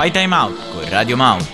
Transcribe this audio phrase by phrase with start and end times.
[0.00, 1.46] Fai Time Out con Radio Mount.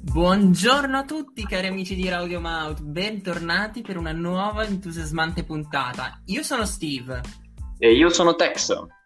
[0.00, 6.22] Buongiorno a tutti cari amici di Radio Mouth, bentornati per una nuova entusiasmante puntata.
[6.24, 7.20] Io sono Steve.
[7.76, 8.96] E io sono Tex.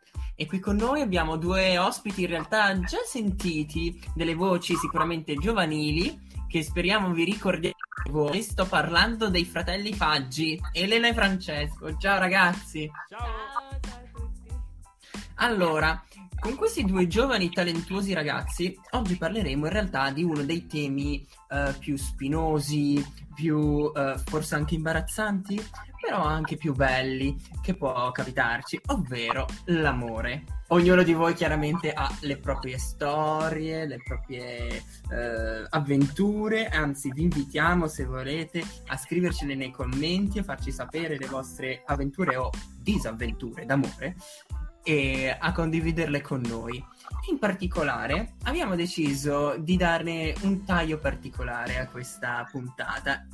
[0.43, 6.19] E qui con noi abbiamo due ospiti in realtà già sentiti, delle voci sicuramente giovanili,
[6.49, 7.77] che speriamo vi ricordiate
[8.11, 8.43] voi.
[8.43, 11.97] Sto parlando dei fratelli Faggi, Elena e Francesco.
[11.97, 12.91] Ciao ragazzi!
[13.09, 13.21] Ciao!
[13.21, 15.21] Ciao, ciao a tutti!
[15.37, 16.05] Allora,
[16.43, 21.73] con questi due giovani talentuosi ragazzi, oggi parleremo in realtà di uno dei temi uh,
[21.79, 23.01] più spinosi,
[23.33, 25.65] più uh, forse anche imbarazzanti,
[26.01, 30.43] però anche più belli che può capitarci, ovvero l'amore.
[30.69, 37.87] Ognuno di voi chiaramente ha le proprie storie, le proprie uh, avventure, anzi vi invitiamo
[37.87, 44.17] se volete a scrivercele nei commenti, a farci sapere le vostre avventure o disavventure d'amore
[44.83, 46.85] e a condividerle con noi.
[47.31, 53.27] In particolare abbiamo deciso di darne un taglio particolare a questa puntata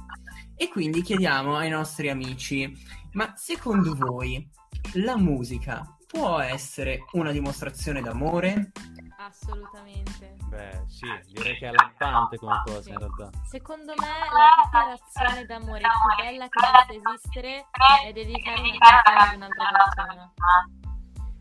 [0.55, 2.77] e quindi chiediamo ai nostri amici,
[3.13, 4.47] ma secondo voi
[4.95, 8.73] la musica può essere una dimostrazione d'amore?
[9.19, 10.37] Assolutamente.
[10.49, 12.91] Beh, sì, direi che è lampante come cosa sì.
[12.91, 13.31] in realtà.
[13.45, 17.67] Secondo me la dichiarazione d'amore più bella che possa esistere
[18.07, 20.33] è dedicare una canzone ad un'altra persona.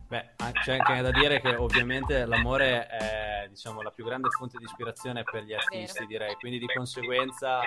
[0.09, 4.63] Beh, c'è anche da dire che ovviamente l'amore è diciamo, la più grande fonte di
[4.63, 7.59] ispirazione per gli artisti, direi, quindi di conseguenza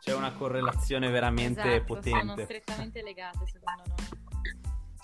[0.00, 2.18] c'è una correlazione veramente esatto, potente.
[2.20, 4.20] Sono strettamente legate secondo noi.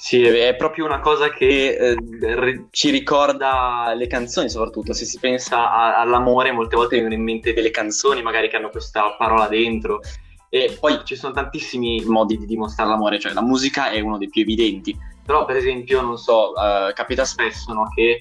[0.01, 5.73] Sì, è proprio una cosa che eh, ci ricorda le canzoni, soprattutto se si pensa
[5.73, 10.01] a, all'amore, molte volte vengono in mente delle canzoni magari che hanno questa parola dentro.
[10.49, 14.31] E poi ci sono tantissimi modi di dimostrare l'amore, cioè la musica è uno dei
[14.31, 14.97] più evidenti
[15.29, 18.21] però, per esempio, non so, uh, capita spesso no, che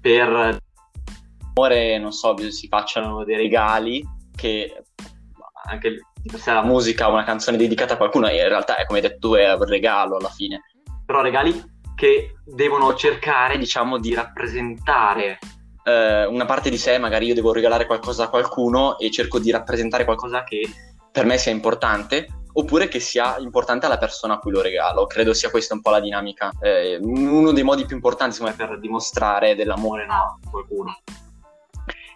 [0.00, 0.56] per
[1.56, 4.00] amore, non so, si facciano dei regali
[4.36, 4.84] che
[5.64, 9.00] anche di per sé la musica una canzone dedicata a qualcuno in realtà è come
[9.00, 10.60] hai detto tu è un regalo alla fine.
[11.04, 11.60] Però regali
[11.96, 15.40] che devono cercare diciamo di rappresentare
[15.82, 19.50] eh, una parte di sé magari io devo regalare qualcosa a qualcuno e cerco di
[19.50, 20.62] rappresentare qualcosa che
[21.10, 25.06] per me sia importante oppure che sia importante alla persona a cui lo regalo.
[25.06, 28.78] Credo sia questa un po' la dinamica, eh, uno dei modi più importanti me, per
[28.78, 30.96] dimostrare dell'amore no, a qualcuno.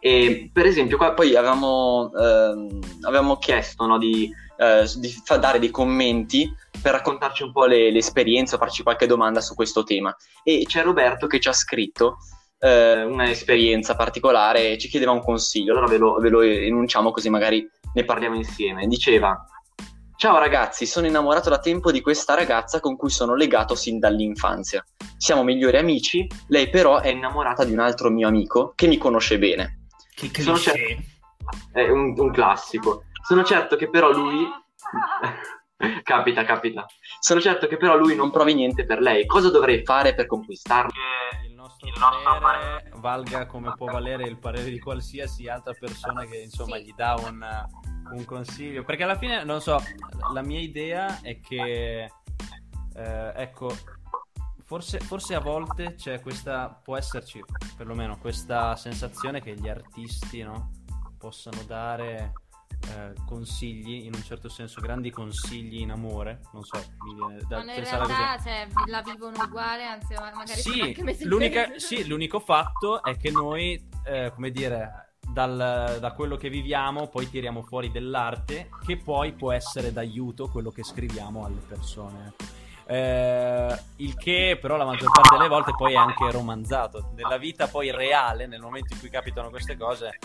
[0.01, 5.71] E per esempio, qua poi avevamo, ehm, avevamo chiesto no, di, eh, di dare dei
[5.71, 6.49] commenti
[6.81, 10.15] per raccontarci un po' le, le esperienze o farci qualche domanda su questo tema.
[10.45, 12.19] E c'è Roberto che ci ha scritto
[12.61, 15.73] eh, un'esperienza particolare ci chiedeva un consiglio.
[15.73, 18.87] Allora ve lo, ve lo enunciamo così magari ne parliamo insieme.
[18.87, 19.45] Diceva
[20.21, 24.85] Ciao ragazzi, sono innamorato da tempo di questa ragazza con cui sono legato sin dall'infanzia.
[25.17, 29.39] Siamo migliori amici, lei però è innamorata di un altro mio amico che mi conosce
[29.39, 29.87] bene.
[30.13, 30.57] Che cliché.
[30.57, 31.03] Certo...
[31.73, 33.05] È un, un classico.
[33.25, 34.45] Sono certo che però lui...
[36.03, 36.85] capita, capita.
[37.21, 39.25] Sono certo che però lui non provi niente per lei.
[39.25, 40.91] Cosa dovrei fare per conquistarlo?
[41.47, 46.25] Il nostro, il nostro parere valga come può valere il parere di qualsiasi altra persona
[46.25, 46.87] che insomma sì.
[46.87, 47.47] gli dà un
[48.13, 49.83] un consiglio, perché alla fine, non so,
[50.33, 52.11] la mia idea è che,
[52.95, 53.75] eh, ecco,
[54.65, 57.43] forse, forse a volte c'è questa, può esserci
[57.77, 60.71] perlomeno questa sensazione che gli artisti, no,
[61.19, 62.33] possano dare
[62.87, 66.41] eh, consigli, in un certo senso, grandi consigli in amore.
[66.53, 70.81] Non so, mi viene da Ma in realtà cioè, la vivono uguale, anzi, magari sì,
[70.81, 77.09] anche sì, l'unico fatto è che noi, eh, come dire, dal, da quello che viviamo
[77.09, 82.33] poi tiriamo fuori dell'arte che poi può essere d'aiuto quello che scriviamo alle persone.
[82.91, 87.11] Eh, il che però la maggior parte delle volte poi è anche romanzato.
[87.15, 90.19] Nella vita poi reale, nel momento in cui capitano queste cose,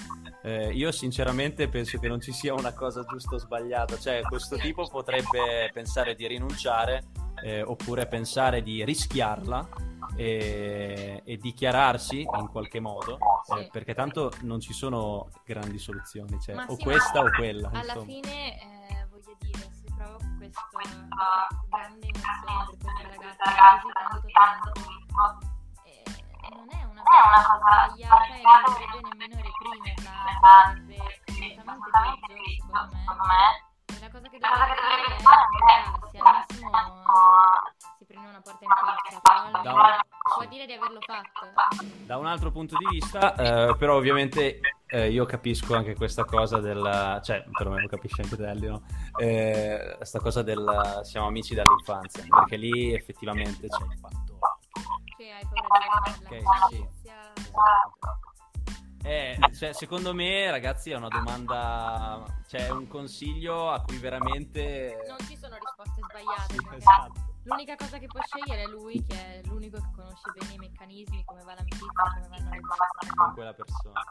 [0.43, 3.97] eh, io sinceramente penso che non ci sia una cosa giusta o sbagliata.
[3.99, 7.03] Cioè, questo tipo potrebbe pensare di rinunciare
[7.43, 9.67] eh, oppure pensare di rischiarla
[10.15, 13.59] e, e dichiararsi in qualche modo, sì.
[13.59, 17.69] eh, perché tanto non ci sono grandi soluzioni, cioè o sì, questa o quella.
[17.69, 18.05] Alla insomma.
[18.05, 20.67] fine, eh, voglio dire, se provo questa
[21.69, 25.21] grande emozione per questa ragazza così tanto tempo,
[25.85, 26.03] eh,
[26.51, 30.11] non è una cosa sbagliata e non dovrebbe nemmeno reprimerla,
[30.41, 30.97] sarebbe
[31.57, 33.71] assolutamente peggio, secondo me.
[33.99, 35.43] La cosa che dovrebbe fare
[36.11, 36.69] è al massimo
[38.23, 40.05] prende una porta in faccia, però da,
[40.35, 41.85] può dire di averlo fatto.
[42.05, 46.59] Da un altro punto di vista, eh, però ovviamente eh, io capisco anche questa cosa
[46.59, 47.19] del...
[47.23, 48.83] cioè, perlomeno capisce anche Telly, no?
[49.17, 54.39] Eh, questa cosa del siamo amici dall'infanzia, perché lì effettivamente c'è il fatto...
[55.17, 56.67] Che hai paura di Ok, rovinarla.
[56.69, 56.91] sì.
[59.05, 64.97] Eh, cioè, secondo me, ragazzi, è una domanda, cioè, un consiglio a cui veramente...
[65.09, 66.53] Non ci sono risposte sbagliate.
[66.53, 67.22] Sì, esatto.
[67.43, 71.23] L'unica cosa che può scegliere è lui, che è l'unico che conosce bene i meccanismi,
[71.25, 73.13] come va l'amicizia, come vanno le cose.
[73.15, 74.01] con quella persona.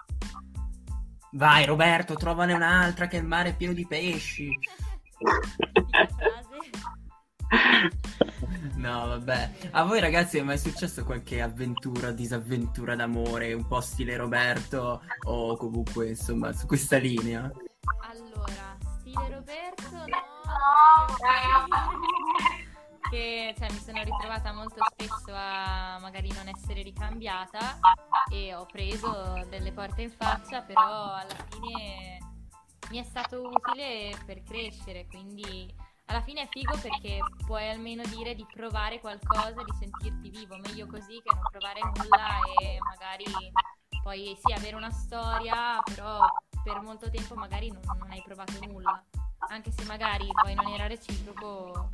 [1.33, 4.51] Vai Roberto, trovane un'altra che il mare è pieno di pesci.
[8.77, 9.53] No, vabbè.
[9.71, 15.57] A voi ragazzi è mai successo qualche avventura, disavventura d'amore, un po' stile Roberto o
[15.57, 17.51] comunque insomma su questa linea?
[18.11, 20.05] Allora, stile Roberto, no.
[23.13, 27.79] Che cioè, mi sono ritrovata molto spesso a magari non essere ricambiata
[28.31, 32.19] e ho preso delle porte in faccia, però alla fine
[32.89, 35.71] mi è stato utile per crescere, quindi
[36.07, 40.87] alla fine è figo perché puoi almeno dire di provare qualcosa, di sentirti vivo, meglio
[40.87, 43.53] così che non provare nulla e magari
[44.03, 46.25] poi sì avere una storia, però
[46.65, 49.05] per molto tempo magari non, non hai provato nulla,
[49.51, 51.91] anche se magari poi non era reciproco,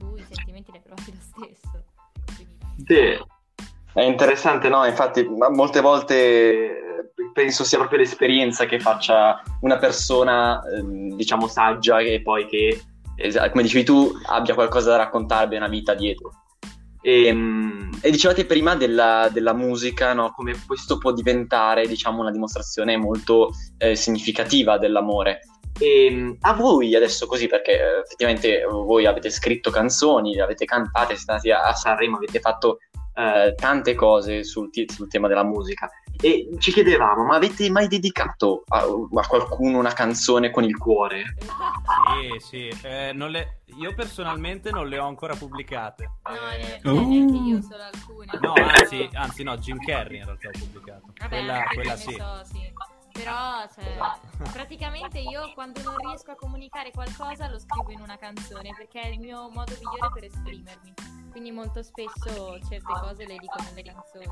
[0.00, 1.84] tu i sentimenti li hai provati lo stesso.
[2.34, 2.56] Quindi-
[2.86, 3.24] Sì,
[3.92, 4.86] è interessante, no?
[4.86, 12.00] Infatti, molte volte eh, penso sia proprio l'esperienza che faccia una persona, ehm, diciamo, saggia
[12.00, 12.80] e poi che,
[13.50, 16.32] come dicevi tu, abbia qualcosa da raccontare, abbia una vita dietro.
[17.02, 20.32] E, mm, e dicevate prima della, della musica, no?
[20.32, 25.40] Come questo può diventare, diciamo, una dimostrazione molto eh, significativa dell'amore.
[25.80, 30.64] E mm, a voi adesso così, perché eh, effettivamente voi avete scritto canzoni, le avete
[30.66, 32.78] cantate, siete andati a Sanremo, avete fatto
[33.14, 35.88] eh, tante cose sul, ti- sul tema della musica
[36.22, 41.34] e ci chiedevamo, ma avete mai dedicato a, a qualcuno una canzone con il cuore?
[42.40, 42.86] Sì, sì.
[42.86, 46.10] Eh, non le- Io personalmente non le ho ancora pubblicate.
[46.24, 47.08] No, Eh, ne- Uh.
[47.08, 48.26] neanche io, solo alcune.
[48.40, 51.04] no, anzi, anzi, no, Jim Carrey in realtà ho pubblicato.
[51.18, 52.12] Vabbè, quella quella sì.
[52.12, 52.72] so, sì.
[53.22, 58.70] Però, cioè, praticamente io quando non riesco a comunicare qualcosa lo scrivo in una canzone
[58.74, 60.94] perché è il mio modo migliore per esprimermi.
[61.30, 64.26] Quindi molto spesso certe cose le dico nelle canzoni.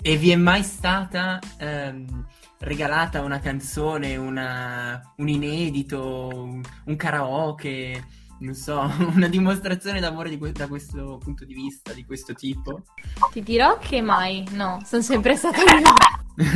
[0.00, 2.26] E vi è mai stata ehm,
[2.58, 8.06] regalata una canzone, una- un inedito, un, un karaoke,
[8.42, 8.80] non so,
[9.14, 12.82] una dimostrazione d'amore di que- da questo punto di vista, di questo tipo?
[13.30, 16.46] Ti dirò che mai, no, sono sempre stata io.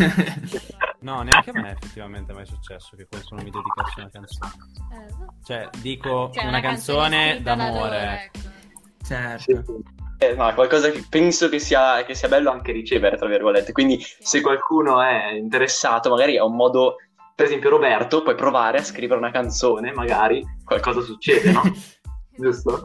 [1.00, 4.50] No, neanche a me effettivamente è mai successo che qualcuno mi dedicasse una canzone.
[4.92, 5.34] Eh, no.
[5.44, 8.30] Cioè, dico Cioè, una, canzone, da loro, d'amore.
[8.32, 8.48] ecco.
[9.04, 9.80] certo.
[10.18, 13.72] Eh, ma qualcosa che penso che sia, che sia bello anche ricevere, tra virgolette.
[13.72, 16.96] Quindi, se qualcuno è interessato, magari è un modo.
[17.36, 21.60] Per esempio, Roberto, puoi provare a scrivere una canzone, magari qualcosa succede, no?
[22.34, 22.80] Giusto?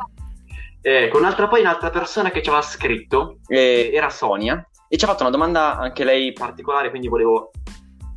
[0.82, 5.06] Eh, con un'altra, poi un'altra persona che ci aveva scritto eh, era Sonia e ci
[5.06, 7.52] ha fatto una domanda anche lei particolare, quindi volevo,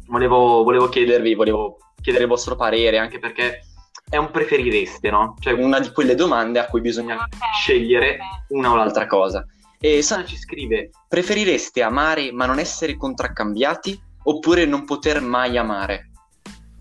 [0.09, 3.61] volevo, volevo chiedervi, volevo chiedere il vostro parere, anche perché
[4.11, 5.37] è un preferireste, no?
[5.39, 9.47] Cioè una di quelle domande a cui bisogna scegliere una o l'altra cosa.
[9.79, 16.09] E Sonia ci scrive, preferireste amare ma non essere contraccambiati oppure non poter mai amare?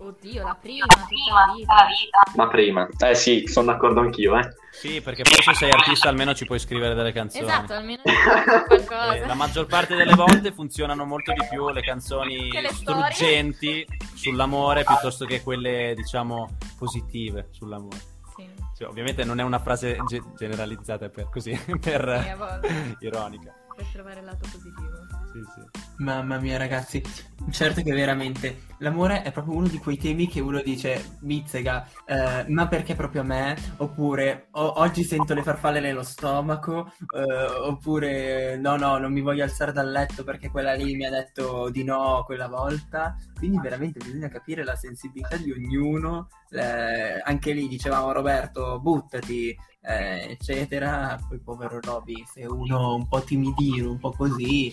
[0.04, 2.36] Oddio, la prima, tutta la vita.
[2.36, 2.86] Ma prima.
[2.98, 4.54] Eh sì, sono d'accordo anch'io, eh.
[4.70, 7.44] Sì, perché poi se sei artista almeno ci puoi scrivere delle canzoni.
[7.44, 8.02] Esatto, almeno
[8.66, 9.14] qualcosa.
[9.14, 14.84] Eh, la maggior parte delle volte funzionano molto di più le canzoni le struggenti sull'amore
[14.84, 17.96] piuttosto che quelle, diciamo, positive sull'amore.
[18.36, 18.46] Sì.
[18.76, 23.54] Cioè, ovviamente non è una frase ge- generalizzata per così, per ironica.
[23.74, 25.03] Per trovare il lato positivo.
[25.34, 25.62] Sì, sì.
[25.96, 27.02] Mamma mia, ragazzi,
[27.50, 32.44] certo che veramente l'amore è proprio uno di quei temi che uno dice, Mizzega, eh,
[32.50, 33.56] ma perché proprio a me?
[33.78, 39.42] Oppure "O- oggi sento le farfalle nello stomaco, eh, oppure no, no, non mi voglio
[39.42, 43.16] alzare dal letto perché quella lì mi ha detto di no quella volta.
[43.36, 46.28] Quindi veramente bisogna capire la sensibilità di ognuno.
[46.50, 49.48] eh, anche lì dicevamo Roberto, buttati,
[49.82, 51.18] eh, eccetera.
[51.28, 54.72] Poi povero Roby, se uno un po' timidino, un po' così,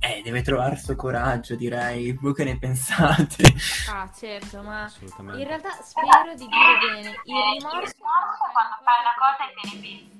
[0.00, 2.12] eh, deve trovare il suo coraggio, direi.
[2.12, 3.44] Voi che ne pensate?
[3.88, 4.90] Ah, certo, ma
[5.36, 7.10] in realtà spero di dire bene.
[7.24, 10.18] Il rimorso è quando fai una cosa e te ne penti.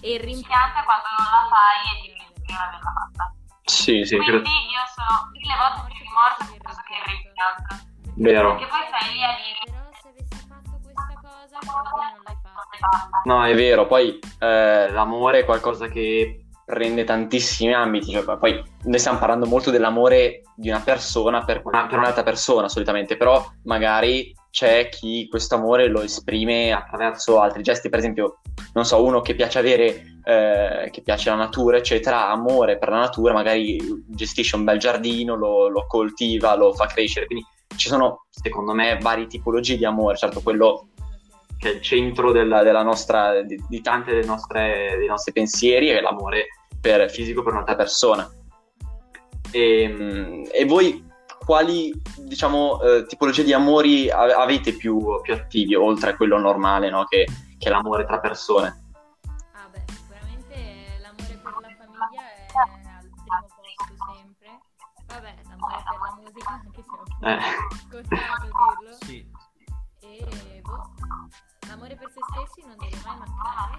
[0.00, 3.34] E il rimpianto è quando non la fai e ti penti di non averla fatta.
[3.64, 4.42] Sì, sì, credo.
[4.42, 7.72] Quindi io sono mille volte più rimorso piuttosto che il rimpianto.
[8.14, 8.54] Vero.
[8.54, 11.58] Perché poi stai lì a dire, però se avessi fatto questa cosa,
[12.14, 12.38] non l'hai
[12.78, 13.22] fatta.
[13.24, 18.98] No, è vero, poi eh, l'amore è qualcosa che prende tantissimi ambiti, cioè, poi noi
[18.98, 24.34] stiamo parlando molto dell'amore di una persona per, una, per un'altra persona solitamente, però magari
[24.50, 28.40] c'è chi questo amore lo esprime attraverso altri gesti, per esempio,
[28.74, 33.00] non so, uno che piace avere, eh, che piace la natura, eccetera, amore per la
[33.00, 37.44] natura, magari gestisce un bel giardino, lo, lo coltiva, lo fa crescere, quindi
[37.76, 40.86] ci sono, secondo me, varie tipologie di amore, certo quello
[41.64, 46.48] che è il centro della, della nostra, di, di tanti dei nostri pensieri è l'amore
[46.78, 48.30] per, fisico per un'altra persona.
[49.50, 51.02] E, ehm, e voi
[51.38, 57.04] quali diciamo, eh, tipologie di amori avete più, più, attivi, oltre a quello normale, no?
[57.04, 58.84] che, che, è l'amore tra persone?
[59.52, 62.44] Ah beh, sicuramente l'amore per la famiglia è
[62.92, 64.60] al primo posto sempre.
[65.06, 68.43] Vabbè, l'amore per la musica, anche se è un po' eh.
[71.84, 73.76] L'amore per se stessi non deve mai mancare.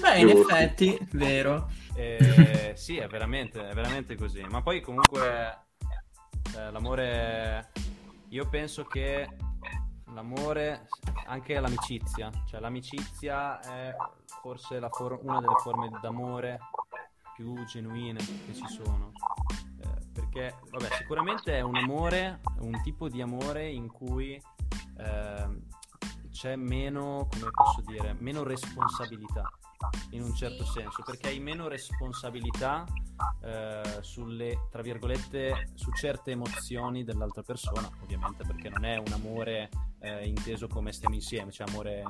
[0.00, 1.70] Beh, in effetti, vero.
[1.94, 4.42] Eh, sì, è veramente, è veramente così.
[4.42, 5.66] Ma poi comunque
[6.56, 7.70] eh, l'amore,
[8.28, 9.28] io penso che
[10.12, 10.88] l'amore,
[11.26, 13.94] anche l'amicizia, cioè l'amicizia è
[14.42, 16.58] forse for- una delle forme d'amore
[17.34, 19.12] più genuine che ci sono.
[19.80, 24.40] Eh, perché, vabbè, sicuramente è un amore, un tipo di amore in cui
[24.96, 25.48] eh,
[26.34, 29.48] c'è meno, come posso dire, meno responsabilità
[30.10, 32.84] in un certo senso, perché hai meno responsabilità
[33.40, 39.68] eh, sulle, tra virgolette, su certe emozioni dell'altra persona, ovviamente perché non è un amore
[40.00, 42.02] eh, inteso come stiamo insieme, cioè amore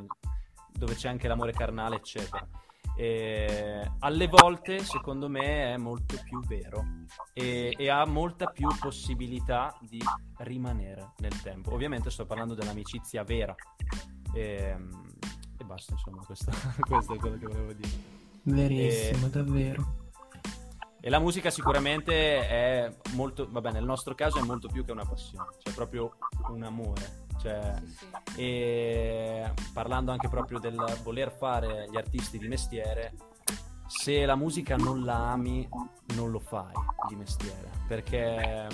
[0.71, 2.49] dove c'è anche l'amore carnale, eccetera.
[2.97, 6.85] E alle volte, secondo me, è molto più vero
[7.33, 10.01] e, e, ha molta più possibilità di
[10.39, 11.75] rimanere nel tempo.
[11.75, 13.55] Ovviamente sto parlando dell'amicizia vera.
[14.35, 15.15] E, ehm,
[15.57, 16.51] e basta, insomma, questo,
[16.81, 17.89] questo, è quello che volevo dire.
[18.43, 19.31] Verissimo, e...
[19.31, 20.03] davvero.
[21.01, 25.05] E la musica sicuramente è molto, vabbè, nel nostro caso è molto più che una
[25.05, 26.17] passione, cioè proprio
[26.49, 27.23] un amore.
[27.39, 27.75] Cioè,
[28.37, 33.13] e parlando anche proprio del voler fare gli artisti di mestiere,
[33.87, 35.69] se la musica non la ami,
[36.15, 36.73] non lo fai
[37.07, 38.67] di mestiere, perché,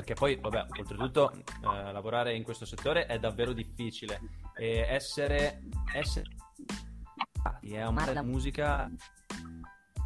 [0.00, 4.20] perché poi, vabbè, oltretutto eh, lavorare in questo settore è davvero difficile.
[4.56, 5.62] E essere,
[5.94, 6.24] essere
[7.60, 8.90] è amare la musica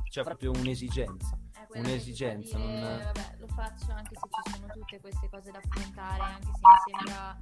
[0.08, 1.36] c'è proprio un'esigenza
[1.70, 3.02] un'esigenza dire, non...
[3.02, 6.96] vabbè, lo faccio anche se ci sono tutte queste cose da affrontare anche se mi
[6.96, 7.40] sembra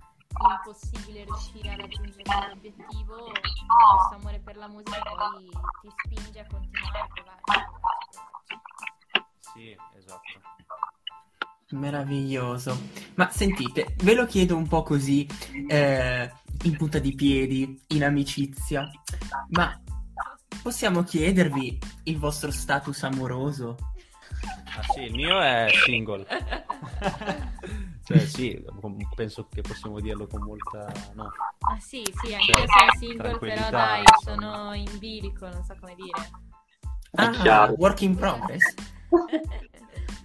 [0.54, 5.50] impossibile riuscire a raggiungere quell'obiettivo questo amore per la musica poi
[5.82, 7.42] ti spinge a continuare a provare.
[9.52, 10.81] Sì esatto
[11.72, 12.78] Meraviglioso.
[13.14, 15.26] Ma sentite, ve lo chiedo un po' così,
[15.68, 16.30] eh,
[16.64, 18.90] in punta di piedi, in amicizia,
[19.50, 19.80] ma
[20.62, 23.76] possiamo chiedervi il vostro status amoroso?
[24.74, 26.26] Ah sì, il mio è single.
[28.04, 28.64] cioè sì,
[29.14, 30.90] penso che possiamo dirlo con molta...
[31.14, 31.24] No.
[31.24, 35.76] Ah sì, sì, anche cioè, io sono single, però dai, sono in bilico, non so
[35.78, 36.30] come dire.
[37.14, 38.74] Ah, work in progress.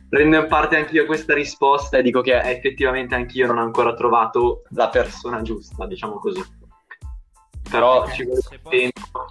[0.09, 4.63] prendo in parte anch'io questa risposta e dico che effettivamente anch'io non ho ancora trovato
[4.69, 6.43] la persona giusta, diciamo così.
[7.69, 8.15] Però okay.
[8.15, 9.25] ci vuole tempo.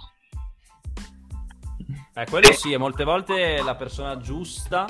[2.13, 4.87] Eh, quello sì, e molte volte la persona giusta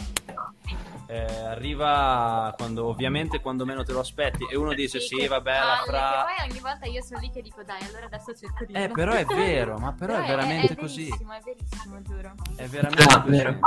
[1.08, 5.60] eh, arriva quando, ovviamente quando meno te lo aspetti e uno dice sì, sì vabbè
[5.60, 6.26] la fra...
[6.26, 8.74] poi ogni volta io sono lì che dico dai allora adesso cerco di...
[8.74, 11.08] Eh però è vero, ma però, però è veramente è, è così.
[11.08, 12.34] È verissimo, giuro.
[12.56, 13.30] È veramente ah, così.
[13.36, 13.60] Vero.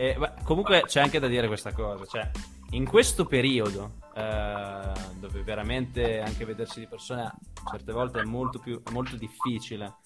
[0.00, 2.30] E, beh, comunque c'è anche da dire questa cosa, cioè
[2.70, 7.36] in questo periodo eh, dove veramente anche vedersi di persona
[7.68, 9.96] certe volte è molto, più, molto difficile,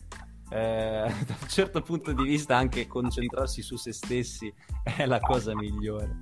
[0.49, 4.50] eh, da un certo punto di vista anche concentrarsi su se stessi
[4.82, 6.16] è la cosa migliore.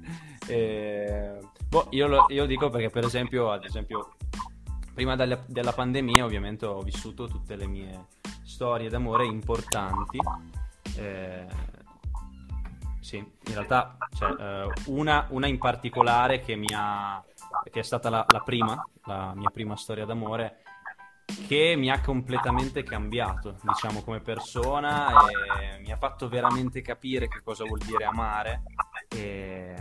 [0.49, 4.17] Eh, boh, io, lo, io dico perché per esempio, ad esempio,
[4.93, 8.07] prima della, della pandemia ovviamente ho vissuto tutte le mie
[8.43, 10.19] storie d'amore importanti.
[10.97, 11.79] Eh,
[13.11, 17.21] sì, in realtà cioè, uh, una, una, in particolare che, mi ha,
[17.69, 20.63] che è stata la, la, prima, la mia prima storia d'amore,
[21.49, 27.41] che mi ha completamente cambiato, diciamo, come persona e mi ha fatto veramente capire che
[27.43, 28.63] cosa vuol dire amare
[29.09, 29.75] e,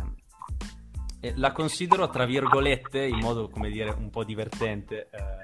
[1.19, 5.38] e la considero, tra virgolette, in modo, come dire, un po' divertente, eh,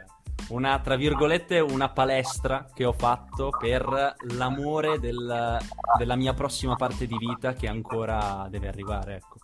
[0.50, 5.58] una, tra virgolette, una palestra che ho fatto per l'amore del,
[5.98, 9.38] della mia prossima parte di vita che ancora deve arrivare, ecco.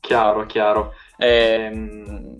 [0.00, 0.94] Chiaro, chiaro.
[1.16, 2.36] Ehm,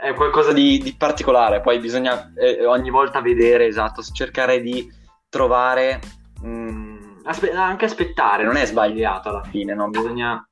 [0.00, 4.90] è qualcosa di, di particolare, poi bisogna eh, ogni volta vedere, esatto, cercare di
[5.28, 6.00] trovare,
[6.42, 9.88] mh, aspe- anche aspettare, non è sbagliato alla fine, no?
[9.88, 10.44] Bisogna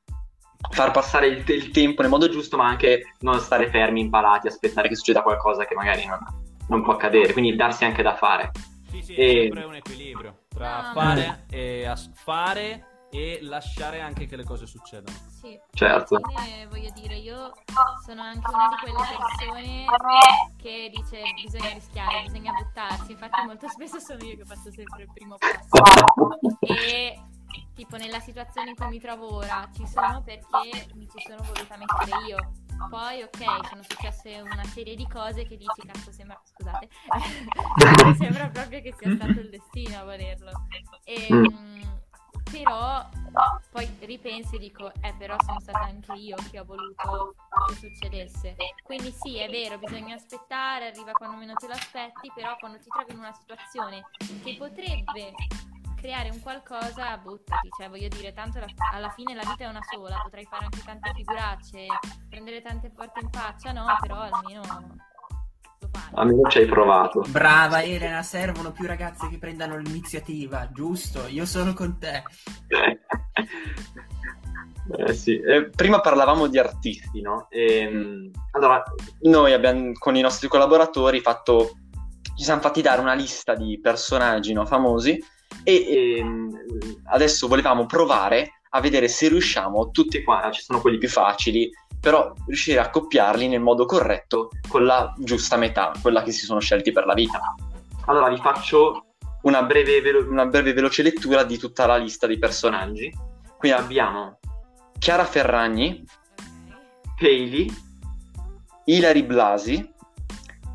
[0.68, 4.88] far passare il, il, tempo nel modo giusto, ma anche non stare fermi, impalati, aspettare
[4.88, 6.18] che succeda qualcosa che magari non,
[6.68, 8.50] non può accadere, quindi darsi anche da fare.
[8.90, 10.92] Sì, sì, E- è sempre un equilibrio tra Ah.
[10.92, 15.16] fare e as- fare e lasciare anche che le cose succedano.
[15.28, 16.20] Sì, Certo.
[16.20, 17.52] fine voglio dire, io
[18.04, 19.84] sono anche una di quelle persone
[20.56, 25.10] che dice bisogna rischiare, bisogna buttarsi, infatti molto spesso sono io che faccio sempre il
[25.12, 25.68] primo passo.
[26.60, 27.18] E
[27.80, 31.78] tipo nella situazione in cui mi trovo ora ci sono perché mi ci sono voluta
[31.78, 32.36] mettere io.
[32.90, 36.88] Poi ok, sono successe una serie di cose che dici cazzo sembra scusate.
[38.18, 40.50] sembra proprio che sia stato il destino a volerlo.
[41.04, 41.44] E, Mm.
[41.46, 41.82] mm,
[42.50, 43.08] però
[43.70, 47.34] poi ripenso e dico, eh però sono stata anche io che ho voluto
[47.68, 48.56] che succedesse.
[48.82, 52.88] Quindi sì, è vero, bisogna aspettare, arriva quando meno te lo aspetti, però quando ti
[52.90, 54.02] trovi in una situazione
[54.42, 55.32] che potrebbe
[56.00, 59.82] creare un qualcosa, buttati, cioè voglio dire, tanto la- alla fine la vita è una
[59.88, 61.86] sola, potrai fare anche tante figuracce,
[62.28, 64.62] prendere tante porte in faccia, no, però almeno
[65.80, 66.10] lo fai.
[66.14, 67.22] Almeno ci hai provato.
[67.28, 71.26] Brava Elena, servono più ragazze che prendano l'iniziativa, giusto?
[71.28, 72.22] Io sono con te.
[74.92, 75.38] Eh, sì.
[75.38, 77.46] Eh, prima parlavamo di artisti, no?
[77.50, 78.82] Ehm, allora,
[79.20, 81.76] noi abbiamo con i nostri collaboratori fatto,
[82.34, 85.16] ci siamo fatti dare una lista di personaggi no, famosi
[85.64, 86.50] e ehm,
[87.06, 92.32] adesso volevamo provare a vedere se riusciamo tutti qua, ci sono quelli più facili, però
[92.46, 96.92] riuscire a accoppiarli nel modo corretto con la giusta metà, quella che si sono scelti
[96.92, 97.40] per la vita.
[98.06, 99.04] Allora vi faccio
[99.42, 103.12] una breve, velo- una breve veloce lettura di tutta la lista dei personaggi.
[103.58, 104.38] Qui abbiamo
[104.98, 106.04] Chiara Ferragni,
[107.20, 107.26] Ok.
[107.26, 107.70] Hailey,
[108.86, 109.92] Ilari Blasi,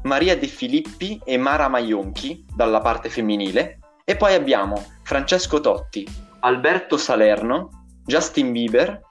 [0.04, 3.80] Maria De Filippi e Mara Maionchi dalla parte femminile.
[4.08, 6.08] E poi abbiamo Francesco Totti,
[6.42, 9.02] Alberto Salerno, Justin Bieber,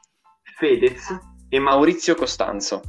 [0.57, 1.19] Fedez
[1.49, 2.81] e Maurizio Costanzo.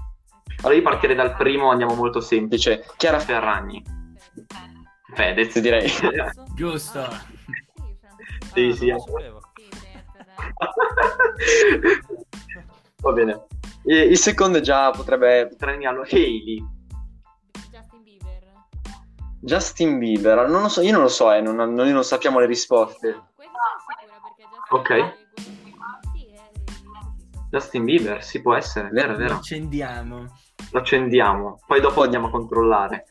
[0.60, 2.86] Allora io partirei dal primo, andiamo molto semplice.
[2.95, 3.84] Chiara Ferragni,
[5.15, 5.89] Fedez direi.
[6.53, 7.10] Giusto.
[8.53, 9.15] Sì, Sì, Ah, sì.
[13.01, 13.45] Va bene.
[13.84, 16.63] E il secondo già potrebbe potrei Hailey.
[19.45, 20.49] Justin Bieber.
[20.49, 23.21] Non lo so, io non lo so, eh, non, noi non sappiamo le risposte.
[23.36, 24.43] Questa è sicura perché
[27.51, 27.86] Justin Ok.
[27.86, 29.36] Bieber è quello- Sì, può essere, vero, è Lo vero.
[29.36, 30.25] accendiamo.
[30.71, 33.05] Lo accendiamo, poi dopo andiamo a controllare.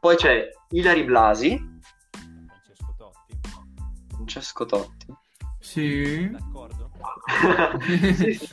[0.00, 3.38] Poi c'è Ilari Blasi, Francesco Totti.
[4.10, 5.06] Francesco Totti.
[5.60, 6.30] Sì.
[6.30, 6.90] D'accordo?
[7.80, 8.48] sì, sì, sì.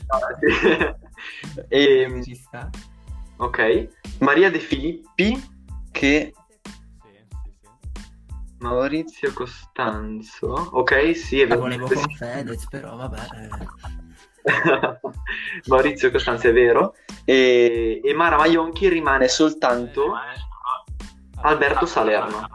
[1.69, 2.69] E, Ci sta.
[3.38, 3.88] ok,
[4.19, 5.43] Maria De Filippi
[5.91, 6.33] che.
[8.65, 10.47] Maurizio Costanzo.
[10.47, 11.62] Ok, sì, è vero.
[11.62, 13.19] volevo con Fedez, però vabbè.
[15.67, 16.95] Maurizio Costanzo è vero.
[17.23, 22.49] E, e Mara Maionchi rimane soltanto Eh, Alberto Salerno.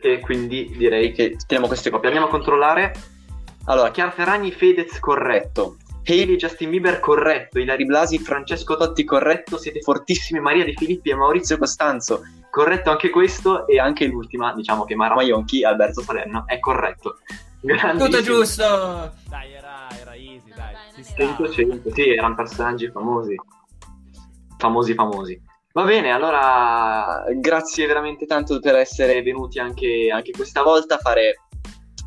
[0.00, 2.08] E quindi direi che teniamo queste coppie.
[2.08, 2.92] Andiamo a controllare.
[3.66, 5.76] Allora, Chiara Ferragni, Fedez corretto.
[6.08, 7.58] Hailey, Justin Bieber corretto.
[7.58, 9.58] Ilari Blasi, Francesco Totti corretto.
[9.58, 10.40] Siete fortissimi.
[10.40, 13.66] Maria De Filippi e Maurizio Costanzo corretto anche questo.
[13.66, 17.18] E anche l'ultima, diciamo che Mara Maionchi e Alberto Salerno è corretto.
[17.60, 19.12] Tutto giusto.
[19.28, 20.72] Dai, era, era easy, No, dai.
[20.72, 21.46] dai, Ci non sta.
[21.46, 23.34] 100, 100, sì, erano personaggi famosi.
[24.56, 25.42] Famosi, famosi.
[25.72, 31.42] Va bene, allora grazie veramente tanto per essere venuti anche, anche questa volta a fare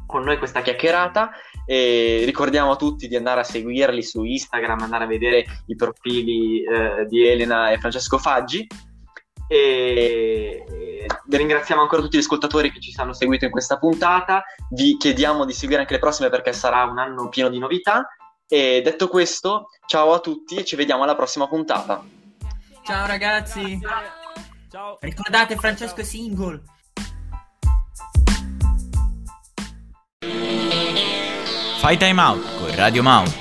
[0.05, 1.31] con noi questa chiacchierata
[1.65, 6.63] e ricordiamo a tutti di andare a seguirli su Instagram, andare a vedere i profili
[6.63, 8.67] eh, di Elena e Francesco Faggi
[9.47, 10.63] e
[11.30, 15.52] ringraziamo ancora tutti gli ascoltatori che ci hanno seguito in questa puntata, vi chiediamo di
[15.52, 18.08] seguire anche le prossime perché sarà un anno pieno di novità
[18.47, 22.02] e detto questo, ciao a tutti e ci vediamo alla prossima puntata.
[22.84, 23.80] Ciao ragazzi.
[24.69, 24.97] Ciao.
[25.02, 26.62] Ricordate Francesco è single.
[31.82, 33.40] Fai time out con Radio Mount.